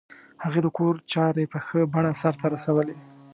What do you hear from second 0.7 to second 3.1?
کور چارې په ښه بڼه سرته رسولې